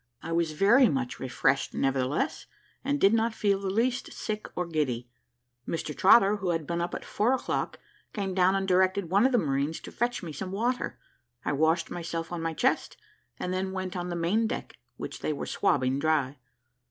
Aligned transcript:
I 0.23 0.31
was 0.31 0.53
very 0.53 0.89
much 0.89 1.19
refreshed 1.19 1.75
nevertheless, 1.75 2.47
and 2.83 2.99
did 2.99 3.13
not 3.13 3.35
feel 3.35 3.61
the 3.61 3.69
least 3.69 4.11
sick 4.13 4.49
or 4.55 4.65
giddy. 4.65 5.11
Mr 5.67 5.95
Trotter, 5.95 6.37
who 6.37 6.49
had 6.49 6.65
been 6.65 6.81
up 6.81 6.95
at 6.95 7.05
four 7.05 7.33
o'clock, 7.33 7.77
came 8.11 8.33
down 8.33 8.55
and 8.55 8.67
directed 8.67 9.11
one 9.11 9.27
of 9.27 9.31
the 9.31 9.37
marines 9.37 9.79
to 9.81 9.91
fetch 9.91 10.23
me 10.23 10.33
some 10.33 10.51
water. 10.51 10.97
I 11.45 11.51
washed 11.51 11.91
myself 11.91 12.31
on 12.31 12.41
my 12.41 12.55
chest, 12.55 12.97
and 13.37 13.53
then 13.53 13.73
went 13.73 13.95
on 13.95 14.09
the 14.09 14.15
main 14.15 14.47
deck, 14.47 14.75
which 14.97 15.19
they 15.19 15.33
were 15.33 15.45
swabbing 15.45 15.99
dry. 15.99 16.39